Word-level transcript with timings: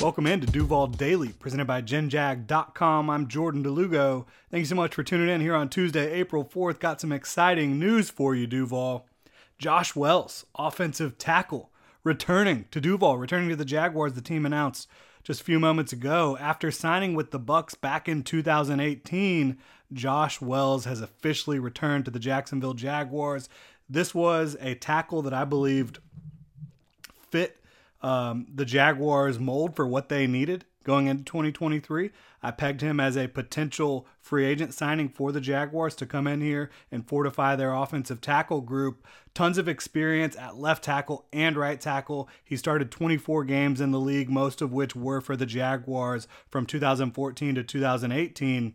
Welcome 0.00 0.26
in 0.26 0.40
to 0.40 0.46
Duval 0.46 0.86
Daily, 0.86 1.28
presented 1.28 1.66
by 1.66 1.82
GenJag.com. 1.82 3.10
I'm 3.10 3.28
Jordan 3.28 3.62
DeLugo. 3.62 4.24
Thank 4.50 4.60
you 4.60 4.64
so 4.64 4.74
much 4.74 4.94
for 4.94 5.02
tuning 5.02 5.28
in 5.28 5.42
here 5.42 5.54
on 5.54 5.68
Tuesday, 5.68 6.10
April 6.12 6.42
4th. 6.42 6.80
Got 6.80 7.02
some 7.02 7.12
exciting 7.12 7.78
news 7.78 8.08
for 8.08 8.34
you, 8.34 8.46
Duval. 8.46 9.06
Josh 9.58 9.94
Wells, 9.94 10.46
offensive 10.54 11.18
tackle, 11.18 11.70
returning 12.02 12.64
to 12.70 12.80
Duval, 12.80 13.18
returning 13.18 13.50
to 13.50 13.56
the 13.56 13.66
Jaguars, 13.66 14.14
the 14.14 14.22
team 14.22 14.46
announced 14.46 14.88
just 15.22 15.42
a 15.42 15.44
few 15.44 15.60
moments 15.60 15.92
ago. 15.92 16.34
After 16.40 16.70
signing 16.70 17.12
with 17.12 17.30
the 17.30 17.38
Bucs 17.38 17.78
back 17.78 18.08
in 18.08 18.22
2018, 18.22 19.58
Josh 19.92 20.40
Wells 20.40 20.86
has 20.86 21.02
officially 21.02 21.58
returned 21.58 22.06
to 22.06 22.10
the 22.10 22.18
Jacksonville 22.18 22.72
Jaguars. 22.72 23.50
This 23.86 24.14
was 24.14 24.56
a 24.60 24.76
tackle 24.76 25.20
that 25.20 25.34
I 25.34 25.44
believed 25.44 25.98
fit 27.30 27.59
um, 28.02 28.46
the 28.52 28.64
Jaguars 28.64 29.38
mold 29.38 29.76
for 29.76 29.86
what 29.86 30.08
they 30.08 30.26
needed 30.26 30.64
going 30.84 31.06
into 31.06 31.24
2023. 31.24 32.10
I 32.42 32.50
pegged 32.50 32.80
him 32.80 33.00
as 33.00 33.16
a 33.16 33.28
potential 33.28 34.06
free 34.18 34.46
agent 34.46 34.72
signing 34.72 35.08
for 35.08 35.30
the 35.30 35.40
Jaguars 35.40 35.94
to 35.96 36.06
come 36.06 36.26
in 36.26 36.40
here 36.40 36.70
and 36.90 37.06
fortify 37.06 37.54
their 37.54 37.74
offensive 37.74 38.20
tackle 38.20 38.62
group. 38.62 39.06
Tons 39.34 39.58
of 39.58 39.68
experience 39.68 40.36
at 40.36 40.56
left 40.56 40.82
tackle 40.82 41.26
and 41.32 41.56
right 41.56 41.80
tackle. 41.80 42.28
He 42.42 42.56
started 42.56 42.90
24 42.90 43.44
games 43.44 43.80
in 43.80 43.90
the 43.90 44.00
league, 44.00 44.30
most 44.30 44.62
of 44.62 44.72
which 44.72 44.96
were 44.96 45.20
for 45.20 45.36
the 45.36 45.46
Jaguars 45.46 46.26
from 46.48 46.64
2014 46.64 47.54
to 47.54 47.62
2018. 47.62 48.74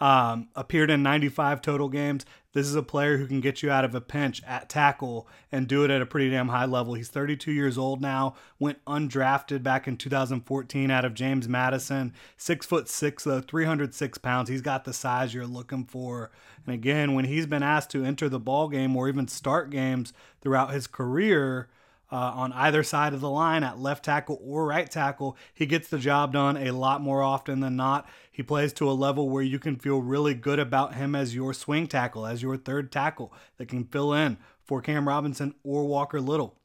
Um, 0.00 0.48
appeared 0.56 0.90
in 0.90 1.02
95 1.02 1.60
total 1.60 1.90
games. 1.90 2.24
This 2.52 2.66
is 2.66 2.74
a 2.74 2.82
player 2.82 3.16
who 3.18 3.26
can 3.26 3.40
get 3.40 3.62
you 3.62 3.70
out 3.70 3.84
of 3.84 3.94
a 3.94 4.00
pinch 4.00 4.42
at 4.44 4.68
tackle 4.68 5.28
and 5.52 5.68
do 5.68 5.84
it 5.84 5.90
at 5.90 6.02
a 6.02 6.06
pretty 6.06 6.30
damn 6.30 6.48
high 6.48 6.64
level. 6.64 6.94
He's 6.94 7.08
32 7.08 7.52
years 7.52 7.78
old 7.78 8.00
now. 8.00 8.34
Went 8.58 8.84
undrafted 8.86 9.62
back 9.62 9.86
in 9.86 9.96
2014 9.96 10.90
out 10.90 11.04
of 11.04 11.14
James 11.14 11.48
Madison. 11.48 12.12
Six 12.36 12.66
foot 12.66 12.88
six 12.88 13.22
though, 13.22 13.40
306 13.40 14.18
pounds. 14.18 14.48
He's 14.48 14.62
got 14.62 14.84
the 14.84 14.92
size 14.92 15.32
you're 15.32 15.46
looking 15.46 15.84
for. 15.84 16.32
And 16.66 16.74
again, 16.74 17.14
when 17.14 17.26
he's 17.26 17.46
been 17.46 17.62
asked 17.62 17.90
to 17.90 18.04
enter 18.04 18.28
the 18.28 18.40
ball 18.40 18.68
game 18.68 18.96
or 18.96 19.08
even 19.08 19.28
start 19.28 19.70
games 19.70 20.12
throughout 20.40 20.72
his 20.72 20.88
career, 20.88 21.68
uh, 22.12 22.16
on 22.16 22.52
either 22.52 22.82
side 22.82 23.14
of 23.14 23.20
the 23.20 23.30
line 23.30 23.62
at 23.62 23.78
left 23.78 24.04
tackle 24.04 24.40
or 24.44 24.66
right 24.66 24.90
tackle. 24.90 25.36
He 25.54 25.66
gets 25.66 25.88
the 25.88 25.98
job 25.98 26.32
done 26.32 26.56
a 26.56 26.70
lot 26.72 27.00
more 27.00 27.22
often 27.22 27.60
than 27.60 27.76
not. 27.76 28.08
He 28.30 28.42
plays 28.42 28.72
to 28.74 28.90
a 28.90 28.92
level 28.92 29.28
where 29.28 29.42
you 29.42 29.58
can 29.58 29.76
feel 29.76 30.00
really 30.00 30.34
good 30.34 30.58
about 30.58 30.94
him 30.94 31.14
as 31.14 31.34
your 31.34 31.54
swing 31.54 31.86
tackle, 31.86 32.26
as 32.26 32.42
your 32.42 32.56
third 32.56 32.90
tackle 32.90 33.32
that 33.58 33.68
can 33.68 33.84
fill 33.84 34.12
in 34.12 34.38
for 34.62 34.80
Cam 34.80 35.08
Robinson 35.08 35.54
or 35.64 35.86
Walker 35.86 36.20
Little. 36.20 36.59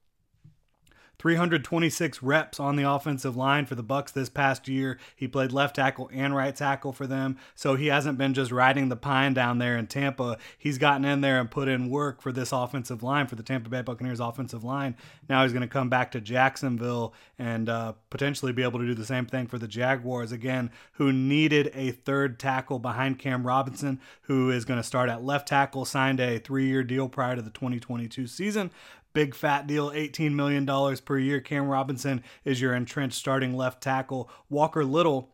326 1.26 2.22
reps 2.22 2.60
on 2.60 2.76
the 2.76 2.88
offensive 2.88 3.36
line 3.36 3.66
for 3.66 3.74
the 3.74 3.84
Bucs 3.84 4.14
this 4.14 4.30
past 4.30 4.68
year. 4.68 5.00
He 5.16 5.28
played 5.28 5.52
left 5.52 5.76
tackle 5.76 6.08
and 6.14 6.36
right 6.36 6.56
tackle 6.56 6.94
for 6.94 7.08
them, 7.08 7.40
so 7.56 7.74
he 7.74 7.88
hasn't 7.88 8.20
been 8.20 8.36
just 8.36 8.52
riding 8.52 8.90
the 8.90 8.96
pine 8.96 9.34
down 9.34 9.58
there 9.58 9.76
in 9.76 9.88
Tampa. 9.88 10.38
He's 10.56 10.78
gotten 10.78 11.04
in 11.04 11.22
there 11.22 11.40
and 11.40 11.50
put 11.50 11.68
in 11.68 11.90
work 11.90 12.22
for 12.22 12.32
this 12.32 12.52
offensive 12.52 13.02
line 13.02 13.26
for 13.26 13.34
the 13.34 13.42
Tampa 13.42 13.72
Bay 13.72 13.82
Buccaneers 13.82 14.20
offensive 14.20 14.64
line. 14.64 14.96
Now 15.28 15.42
he's 15.42 15.52
going 15.52 15.64
to 15.64 15.68
come 15.68 15.90
back 15.90 16.12
to 16.12 16.22
Jacksonville 16.22 17.16
and 17.40 17.70
uh, 17.70 17.94
potentially 18.12 18.54
be 18.54 18.62
able 18.62 18.78
to 18.78 18.86
do 18.86 18.94
the 18.94 19.04
same 19.04 19.26
thing 19.26 19.48
for 19.48 19.58
the 19.58 19.68
Jaguars 19.68 20.32
again, 20.32 20.70
who 20.92 21.12
needed 21.12 21.72
a 21.74 21.90
third 21.90 22.38
tackle 22.38 22.78
behind 22.78 23.18
Cam 23.18 23.48
Robinson, 23.48 24.00
who 24.22 24.52
is 24.52 24.64
going 24.64 24.80
to 24.80 24.84
start 24.84 25.10
at 25.10 25.24
left 25.24 25.48
tackle, 25.48 25.86
signed 25.86 26.20
a 26.20 26.38
three-year 26.38 26.84
deal 26.84 27.10
prior 27.10 27.36
to 27.36 27.42
the 27.42 27.50
2022 27.50 28.28
season 28.28 28.70
big 29.16 29.34
fat 29.34 29.66
deal, 29.66 29.90
$18 29.90 30.34
million 30.34 30.68
per 31.04 31.18
year. 31.18 31.40
Cam 31.40 31.68
Robinson 31.68 32.22
is 32.44 32.62
your 32.62 32.76
entrenched 32.76 33.18
starting 33.18 33.56
left 33.56 33.82
tackle. 33.82 34.30
Walker 34.50 34.86
Little 34.86 35.32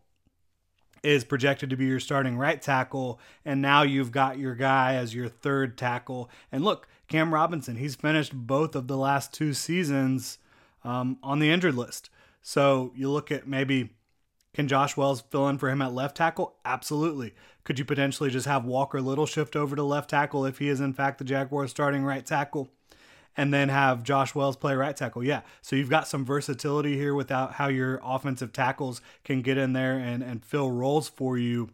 is 1.03 1.24
projected 1.24 1.72
to 1.72 1.75
be 1.75 1.86
your 1.86 2.00
starting 2.00 2.38
right 2.38 2.62
tackle. 2.62 3.19
And 3.44 3.59
now 3.59 3.81
you've 3.81 4.12
got 4.12 4.38
your 4.38 4.53
guy 4.53 4.94
as 4.94 5.16
your 5.16 5.28
third 5.28 5.78
tackle. 5.78 6.30
And 6.52 6.64
look, 6.64 6.88
Cam 7.08 7.34
Robinson, 7.34 7.75
he's 7.75 7.96
finished 7.96 8.34
both 8.34 8.75
of 8.75 8.88
the 8.88 8.96
last 8.96 9.34
two 9.34 9.53
seasons 9.53 10.38
um, 10.84 11.18
on 11.24 11.40
the 11.40 11.50
injured 11.50 11.75
list. 11.75 12.12
So 12.44 12.94
you 12.96 13.09
look 13.09 13.31
at 13.31 13.48
maybe 13.48 13.90
can 14.53 14.68
Josh 14.68 14.96
Wells 14.96 15.22
fill 15.22 15.48
in 15.48 15.58
for 15.58 15.69
him 15.69 15.81
at 15.81 15.94
left 15.94 16.18
tackle? 16.18 16.56
Absolutely. 16.66 17.34
Could 17.63 17.80
you 17.80 17.86
potentially 17.86 18.30
just 18.30 18.46
have 18.46 18.63
Walker 18.63 19.02
Little 19.02 19.25
shift 19.25 19.56
over 19.56 19.75
to 19.75 19.84
left 19.84 20.09
tackle 20.12 20.46
if 20.46 20.59
he 20.59 20.68
is 20.68 20.81
in 20.81 20.94
fact 20.94 21.18
the 21.18 21.24
Jaguars 21.24 21.72
starting 21.72 22.03
right 22.03 22.25
tackle? 22.25 22.69
And 23.38 23.53
then 23.53 23.69
have 23.69 24.03
Josh 24.03 24.36
Wells 24.36 24.56
play 24.56 24.75
right 24.75 24.96
tackle. 24.96 25.24
Yeah. 25.24 25.42
So 25.62 25.75
you've 25.75 25.90
got 25.90 26.08
some 26.08 26.25
versatility 26.25 26.97
here 26.97 27.14
without 27.14 27.53
how 27.53 27.68
your 27.68 28.00
offensive 28.03 28.52
tackles 28.53 29.02
can 29.24 29.42
get 29.42 29.58
in 29.58 29.74
there 29.74 29.97
and, 29.97 30.22
and 30.24 30.44
fill 30.44 30.72
roles 30.72 31.08
for 31.08 31.38
you 31.38 31.69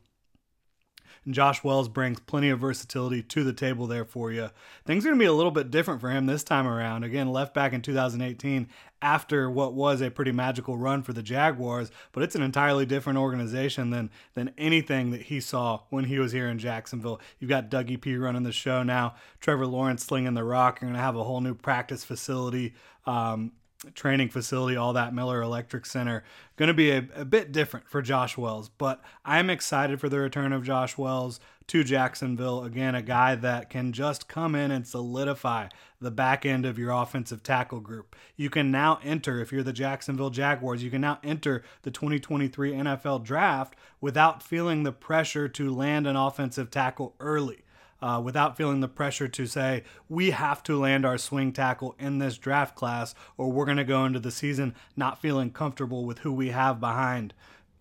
and 1.27 1.35
Josh 1.35 1.61
Wells 1.61 1.89
brings 1.89 2.21
plenty 2.21 2.49
of 2.49 2.59
versatility 2.59 3.21
to 3.21 3.43
the 3.43 3.51
table 3.51 3.85
there 3.85 4.05
for 4.05 4.31
you. 4.31 4.49
Things 4.85 5.03
are 5.03 5.09
going 5.09 5.19
to 5.19 5.23
be 5.23 5.27
a 5.27 5.33
little 5.33 5.51
bit 5.51 5.69
different 5.69 5.99
for 5.99 6.09
him 6.09 6.25
this 6.25 6.41
time 6.41 6.65
around. 6.65 7.03
Again, 7.03 7.33
left 7.33 7.53
back 7.53 7.73
in 7.73 7.81
2018 7.81 8.69
after 9.01 9.51
what 9.51 9.73
was 9.73 9.99
a 9.99 10.09
pretty 10.09 10.31
magical 10.31 10.77
run 10.77 11.03
for 11.03 11.11
the 11.11 11.21
Jaguars, 11.21 11.91
but 12.13 12.23
it's 12.23 12.35
an 12.35 12.41
entirely 12.41 12.85
different 12.85 13.19
organization 13.19 13.89
than 13.89 14.09
than 14.35 14.53
anything 14.57 15.11
that 15.11 15.23
he 15.23 15.41
saw 15.41 15.81
when 15.89 16.05
he 16.05 16.17
was 16.17 16.31
here 16.31 16.47
in 16.47 16.57
Jacksonville. 16.57 17.19
You've 17.39 17.49
got 17.49 17.69
Dougie 17.69 17.99
P 17.99 18.15
running 18.15 18.43
the 18.43 18.53
show 18.53 18.81
now, 18.81 19.15
Trevor 19.41 19.67
Lawrence 19.67 20.05
slinging 20.05 20.33
the 20.33 20.45
rock. 20.45 20.79
You're 20.79 20.87
going 20.87 20.97
to 20.97 21.03
have 21.03 21.17
a 21.17 21.25
whole 21.25 21.41
new 21.41 21.53
practice 21.55 22.05
facility. 22.05 22.73
Um, 23.05 23.51
training 23.93 24.29
facility, 24.29 24.75
all 24.75 24.93
that 24.93 25.13
Miller 25.13 25.41
Electric 25.41 25.85
Center. 25.85 26.23
Going 26.55 26.67
to 26.67 26.73
be 26.73 26.91
a, 26.91 27.05
a, 27.15 27.25
bit 27.25 27.51
different 27.51 27.87
for 27.87 28.01
Josh 28.01 28.37
Wells, 28.37 28.69
but 28.69 29.01
I'm 29.23 29.49
excited 29.49 29.99
for 29.99 30.09
the 30.09 30.19
return 30.19 30.51
of 30.51 30.63
Josh 30.63 30.97
Wells 30.97 31.39
to 31.67 31.83
Jacksonville. 31.83 32.63
Again, 32.63 32.95
a 32.95 33.01
guy 33.01 33.35
that 33.35 33.69
can 33.69 33.93
just 33.93 34.27
come 34.27 34.55
in 34.55 34.71
and 34.71 34.87
solidify 34.87 35.67
the 36.01 36.11
back 36.11 36.45
end 36.45 36.65
of 36.65 36.79
your 36.79 36.91
offensive 36.91 37.43
tackle 37.43 37.79
group. 37.79 38.15
You 38.35 38.49
can 38.49 38.71
now 38.71 38.99
enter, 39.03 39.39
if 39.41 39.51
you're 39.51 39.63
the 39.63 39.73
Jacksonville 39.73 40.29
Jaguars, 40.29 40.83
you 40.83 40.89
can 40.89 41.01
now 41.01 41.19
enter 41.23 41.63
the 41.83 41.91
2023 41.91 42.71
NFL 42.71 43.23
draft 43.23 43.75
without 44.01 44.41
feeling 44.41 44.83
the 44.83 44.91
pressure 44.91 45.47
to 45.49 45.73
land 45.73 46.07
an 46.07 46.15
offensive 46.15 46.71
tackle 46.71 47.15
early 47.19 47.63
uh, 48.01 48.21
without 48.23 48.57
feeling 48.57 48.79
the 48.79 48.87
pressure 48.87 49.27
to 49.27 49.45
say, 49.45 49.83
we 50.07 50.31
have 50.31 50.61
to 50.63 50.79
land 50.79 51.05
our 51.05 51.17
swing 51.17 51.51
tackle 51.51 51.95
in 51.99 52.19
this 52.19 52.37
draft 52.37 52.75
class, 52.75 53.15
or 53.37 53.51
we're 53.51 53.65
going 53.65 53.77
to 53.77 53.83
go 53.83 54.05
into 54.05 54.19
the 54.19 54.31
season 54.31 54.75
not 54.95 55.21
feeling 55.21 55.51
comfortable 55.51 56.05
with 56.05 56.19
who 56.19 56.31
we 56.31 56.49
have 56.49 56.79
behind 56.79 57.33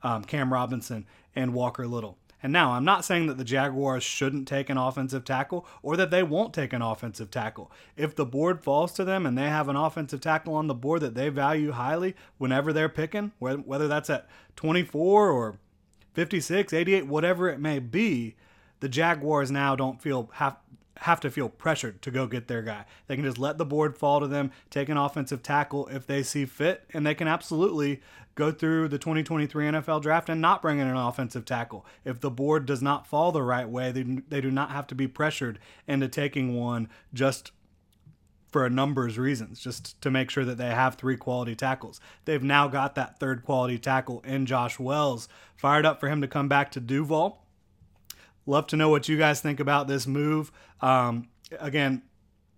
um, 0.03 0.25
Cam 0.25 0.53
Robinson 0.53 1.07
and 1.35 1.53
Walker 1.53 1.87
Little. 1.87 2.19
And 2.43 2.53
now, 2.53 2.73
I'm 2.73 2.85
not 2.85 3.05
saying 3.05 3.27
that 3.27 3.39
the 3.39 3.45
Jaguars 3.45 4.05
shouldn't 4.05 4.47
take 4.47 4.69
an 4.69 4.77
offensive 4.77 5.25
tackle 5.25 5.67
or 5.83 5.97
that 5.97 6.11
they 6.11 6.23
won't 6.23 6.55
take 6.55 6.73
an 6.73 6.83
offensive 6.83 7.31
tackle. 7.31 7.73
If 7.97 8.15
the 8.15 8.27
board 8.27 8.63
falls 8.63 8.93
to 8.93 9.05
them 9.05 9.27
and 9.27 9.37
they 9.37 9.49
have 9.49 9.69
an 9.69 9.77
offensive 9.77 10.21
tackle 10.21 10.55
on 10.55 10.67
the 10.67 10.75
board 10.75 11.01
that 11.01 11.15
they 11.15 11.29
value 11.31 11.73
highly 11.73 12.15
whenever 12.39 12.73
they're 12.73 12.89
picking, 12.89 13.33
whether 13.39 13.89
that's 13.89 14.11
at 14.11 14.29
24 14.55 15.31
or 15.31 15.59
56, 16.13 16.73
88, 16.73 17.07
whatever 17.07 17.49
it 17.49 17.59
may 17.59 17.79
be, 17.79 18.37
the 18.81 18.89
Jaguars 18.89 19.51
now 19.51 19.77
don't 19.77 20.01
feel 20.01 20.31
have 20.35 20.57
have 21.01 21.21
to 21.21 21.31
feel 21.31 21.49
pressured 21.49 22.01
to 22.03 22.11
go 22.11 22.27
get 22.27 22.49
their 22.49 22.63
guy. 22.63 22.85
They 23.07 23.17
can 23.17 23.25
just 23.25 23.39
let 23.39 23.59
the 23.59 23.67
board 23.67 23.97
fall 23.97 24.21
to 24.21 24.27
them, 24.27 24.51
take 24.71 24.89
an 24.89 24.97
offensive 24.97 25.43
tackle 25.43 25.87
if 25.89 26.07
they 26.07 26.23
see 26.23 26.47
fit, 26.47 26.85
and 26.93 27.07
they 27.07 27.15
can 27.15 27.29
absolutely 27.29 28.01
go 28.35 28.51
through 28.53 28.89
the 28.89 28.99
2023 28.99 29.67
NFL 29.67 30.03
draft 30.03 30.29
and 30.29 30.41
not 30.41 30.63
bring 30.63 30.79
in 30.79 30.87
an 30.87 30.97
offensive 30.97 31.45
tackle. 31.45 31.85
If 32.05 32.21
the 32.21 32.31
board 32.31 32.67
does 32.67 32.83
not 32.83 33.07
fall 33.07 33.33
the 33.33 33.43
right 33.43 33.69
way, 33.69 33.93
they, 33.93 34.03
they 34.03 34.41
do 34.41 34.51
not 34.51 34.71
have 34.71 34.87
to 34.89 34.95
be 34.95 35.09
pressured 35.09 35.59
into 35.87 36.09
taking 36.09 36.55
one 36.55 36.89
just 37.13 37.53
for 38.51 38.65
a 38.65 38.71
numbers 38.71 39.19
reasons, 39.19 39.61
just 39.61 40.01
to 40.03 40.11
make 40.11 40.31
sure 40.31 40.45
that 40.45 40.59
they 40.59 40.69
have 40.71 40.95
three 40.95 41.17
quality 41.17 41.55
tackles. 41.55 42.01
They've 42.25 42.43
now 42.43 42.69
got 42.69 42.95
that 42.95 43.19
third 43.19 43.43
quality 43.43 43.79
tackle 43.79 44.21
in 44.21 44.47
Josh 44.47 44.79
Wells. 44.79 45.29
Fired 45.57 45.85
up 45.85 45.99
for 45.99 46.09
him 46.09 46.21
to 46.21 46.29
come 46.29 46.49
back 46.49 46.71
to 46.73 46.81
Duval. 46.81 47.46
Love 48.47 48.67
to 48.69 48.77
know 48.77 48.89
what 48.89 49.09
you 49.09 49.19
guys 49.19 49.41
think 49.41 49.61
about 49.61 49.89
this 49.89 50.07
move. 50.07 50.53
Um, 50.81 51.29
again, 51.59 52.03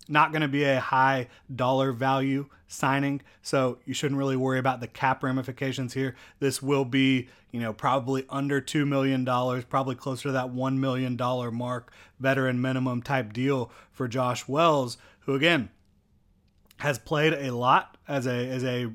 not 0.08 0.32
going 0.32 0.42
to 0.42 0.48
be 0.48 0.64
a 0.64 0.80
high 0.80 1.28
dollar 1.54 1.92
value 1.92 2.46
signing, 2.66 3.22
so 3.42 3.78
you 3.84 3.94
shouldn't 3.94 4.18
really 4.18 4.36
worry 4.36 4.58
about 4.58 4.80
the 4.80 4.86
cap 4.86 5.22
ramifications 5.22 5.94
here. 5.94 6.14
This 6.38 6.62
will 6.62 6.84
be, 6.84 7.28
you 7.50 7.60
know, 7.60 7.72
probably 7.72 8.24
under 8.28 8.60
$2 8.60 8.86
million, 8.86 9.24
probably 9.24 9.94
closer 9.94 10.24
to 10.24 10.32
that 10.32 10.48
$1 10.48 10.78
million 10.78 11.16
mark, 11.54 11.92
veteran 12.20 12.60
minimum 12.60 13.02
type 13.02 13.32
deal 13.32 13.70
for 13.90 14.08
Josh 14.08 14.48
Wells, 14.48 14.98
who, 15.20 15.34
again, 15.34 15.70
has 16.78 16.98
played 16.98 17.34
a 17.34 17.50
lot 17.50 17.96
as 18.06 18.26
a 18.26 18.48
as 18.48 18.64
a 18.64 18.90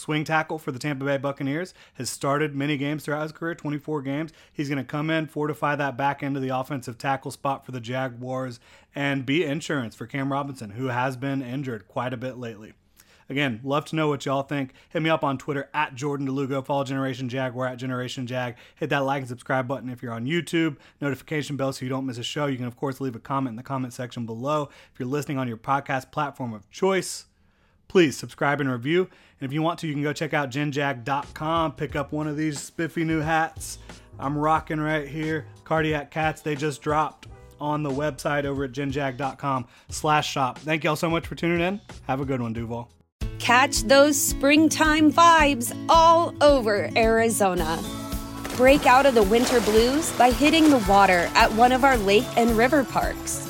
swing 0.00 0.24
tackle 0.24 0.58
for 0.58 0.72
the 0.72 0.78
Tampa 0.78 1.04
Bay 1.04 1.18
Buccaneers, 1.18 1.74
has 1.94 2.10
started 2.10 2.54
many 2.54 2.76
games 2.76 3.04
throughout 3.04 3.22
his 3.22 3.32
career, 3.32 3.54
24 3.54 4.02
games. 4.02 4.32
He's 4.52 4.68
going 4.68 4.78
to 4.78 4.84
come 4.84 5.10
in, 5.10 5.26
fortify 5.26 5.76
that 5.76 5.96
back 5.96 6.22
end 6.22 6.36
of 6.36 6.42
the 6.42 6.48
offensive 6.48 6.98
tackle 6.98 7.30
spot 7.30 7.64
for 7.64 7.72
the 7.72 7.80
Jaguars, 7.80 8.58
and 8.94 9.26
be 9.26 9.44
insurance 9.44 9.94
for 9.94 10.06
Cam 10.06 10.32
Robinson, 10.32 10.70
who 10.70 10.86
has 10.86 11.16
been 11.16 11.42
injured 11.42 11.86
quite 11.86 12.12
a 12.12 12.16
bit 12.16 12.36
lately. 12.38 12.72
Again, 13.30 13.60
love 13.62 13.84
to 13.86 13.96
know 13.96 14.08
what 14.08 14.26
y'all 14.26 14.42
think. 14.42 14.72
Hit 14.88 15.02
me 15.02 15.08
up 15.08 15.22
on 15.22 15.38
Twitter 15.38 15.70
at 15.72 15.94
Jordan 15.94 16.26
DeLugo. 16.26 16.66
Follow 16.66 16.82
Generation 16.82 17.28
Jaguar 17.28 17.68
at 17.68 17.78
Generation 17.78 18.26
Jag. 18.26 18.56
Hit 18.74 18.90
that 18.90 19.04
like 19.04 19.20
and 19.20 19.28
subscribe 19.28 19.68
button 19.68 19.88
if 19.88 20.02
you're 20.02 20.12
on 20.12 20.26
YouTube. 20.26 20.78
Notification 21.00 21.56
bell 21.56 21.72
so 21.72 21.84
you 21.84 21.88
don't 21.88 22.06
miss 22.06 22.18
a 22.18 22.24
show. 22.24 22.46
You 22.46 22.56
can, 22.56 22.66
of 22.66 22.76
course, 22.76 23.00
leave 23.00 23.14
a 23.14 23.20
comment 23.20 23.52
in 23.52 23.56
the 23.56 23.62
comment 23.62 23.92
section 23.92 24.26
below. 24.26 24.68
If 24.92 24.98
you're 24.98 25.08
listening 25.08 25.38
on 25.38 25.46
your 25.46 25.58
podcast 25.58 26.10
platform 26.10 26.52
of 26.52 26.68
choice, 26.70 27.26
please 27.90 28.16
subscribe 28.16 28.60
and 28.60 28.70
review. 28.70 29.00
And 29.40 29.48
if 29.48 29.52
you 29.52 29.62
want 29.62 29.80
to, 29.80 29.88
you 29.88 29.94
can 29.94 30.02
go 30.04 30.12
check 30.12 30.32
out 30.32 30.48
genjag.com, 30.48 31.72
pick 31.72 31.96
up 31.96 32.12
one 32.12 32.28
of 32.28 32.36
these 32.36 32.60
spiffy 32.60 33.02
new 33.02 33.18
hats 33.18 33.78
I'm 34.16 34.38
rocking 34.38 34.78
right 34.78 35.08
here. 35.08 35.46
Cardiac 35.64 36.10
Cats, 36.12 36.40
they 36.40 36.54
just 36.54 36.82
dropped 36.82 37.26
on 37.60 37.82
the 37.82 37.90
website 37.90 38.44
over 38.44 38.64
at 38.64 38.72
genjag.com 38.72 39.66
slash 39.88 40.30
shop. 40.30 40.58
Thank 40.58 40.84
y'all 40.84 40.94
so 40.94 41.10
much 41.10 41.26
for 41.26 41.34
tuning 41.34 41.60
in. 41.60 41.80
Have 42.06 42.20
a 42.20 42.24
good 42.24 42.40
one, 42.40 42.52
Duval. 42.52 42.88
Catch 43.40 43.82
those 43.82 44.16
springtime 44.16 45.10
vibes 45.10 45.76
all 45.88 46.32
over 46.40 46.90
Arizona. 46.96 47.82
Break 48.56 48.86
out 48.86 49.04
of 49.04 49.14
the 49.14 49.22
winter 49.24 49.60
blues 49.62 50.12
by 50.12 50.30
hitting 50.30 50.70
the 50.70 50.84
water 50.88 51.28
at 51.34 51.50
one 51.54 51.72
of 51.72 51.82
our 51.82 51.96
lake 51.96 52.26
and 52.36 52.50
river 52.50 52.84
parks 52.84 53.49